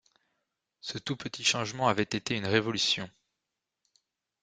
Ce 0.79 0.97
tout 0.97 1.15
petit 1.15 1.43
changement 1.43 1.87
avait 1.87 2.01
été 2.01 2.35
une 2.35 2.47
révolution. 2.47 3.07